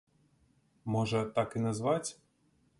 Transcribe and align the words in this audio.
Можа, 0.95 1.21
так 1.37 1.55
і 1.61 1.65
назваць? 1.69 2.09